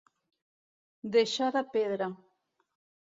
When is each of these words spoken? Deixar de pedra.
Deixar 1.17 1.51
de 1.57 1.63
pedra. 1.77 2.11